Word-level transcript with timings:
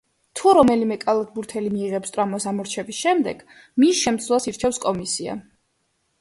თუ 0.39 0.51
რომელიმე 0.57 0.95
კალათბურთელი 1.01 1.69
მიიღებს 1.73 2.13
ტრავმას 2.15 2.47
ამორჩევის 2.53 3.03
შემდეგ, 3.05 3.45
მის 3.85 4.01
შემცვლელს 4.07 4.49
ირჩევს 4.53 4.83
კომისია. 4.89 5.39